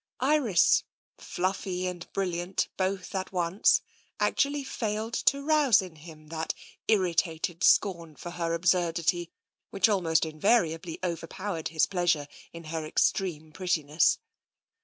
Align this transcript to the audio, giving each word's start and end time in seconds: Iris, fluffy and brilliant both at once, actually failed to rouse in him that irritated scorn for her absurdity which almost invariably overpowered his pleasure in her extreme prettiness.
Iris, 0.23 0.83
fluffy 1.19 1.85
and 1.85 2.11
brilliant 2.11 2.69
both 2.75 3.13
at 3.13 3.31
once, 3.31 3.81
actually 4.19 4.63
failed 4.63 5.13
to 5.13 5.43
rouse 5.43 5.79
in 5.79 5.95
him 5.97 6.29
that 6.29 6.55
irritated 6.87 7.63
scorn 7.63 8.15
for 8.15 8.31
her 8.31 8.55
absurdity 8.55 9.29
which 9.69 9.87
almost 9.87 10.25
invariably 10.25 10.97
overpowered 11.03 11.67
his 11.67 11.85
pleasure 11.85 12.27
in 12.51 12.63
her 12.63 12.83
extreme 12.83 13.51
prettiness. 13.51 14.17